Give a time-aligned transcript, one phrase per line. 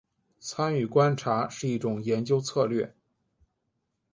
[0.39, 2.95] 参与观察是一种研究策略。